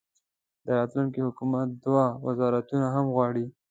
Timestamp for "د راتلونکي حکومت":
0.65-1.67